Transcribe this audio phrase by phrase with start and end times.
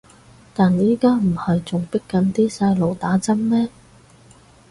[0.55, 3.69] 但而家唔係仲迫緊啲細路打針咩